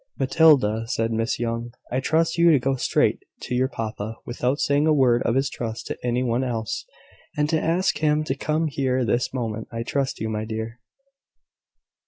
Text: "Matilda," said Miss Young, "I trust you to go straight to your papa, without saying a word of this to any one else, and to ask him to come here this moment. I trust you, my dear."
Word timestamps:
"Matilda," 0.17 0.85
said 0.87 1.11
Miss 1.11 1.39
Young, 1.39 1.73
"I 1.91 1.99
trust 1.99 2.35
you 2.35 2.49
to 2.49 2.57
go 2.57 2.75
straight 2.75 3.19
to 3.41 3.53
your 3.53 3.67
papa, 3.67 4.15
without 4.25 4.59
saying 4.59 4.87
a 4.87 4.93
word 4.95 5.21
of 5.25 5.35
this 5.35 5.47
to 5.51 5.97
any 6.03 6.23
one 6.23 6.43
else, 6.43 6.87
and 7.37 7.47
to 7.49 7.61
ask 7.63 7.99
him 7.99 8.23
to 8.23 8.33
come 8.33 8.65
here 8.65 9.05
this 9.05 9.31
moment. 9.31 9.67
I 9.71 9.83
trust 9.83 10.19
you, 10.19 10.27
my 10.27 10.43
dear." 10.43 10.79